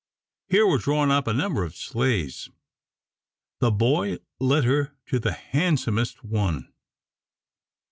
[0.47, 2.49] Here were drawn up a number of sleighs.
[3.59, 6.73] The boy led her to the handsomest one.